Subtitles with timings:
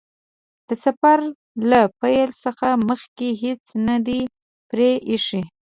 [0.67, 1.19] د سفر
[1.69, 4.21] له پیل څخه مخکې هیڅ نه دي
[4.69, 5.41] پرې ايښي.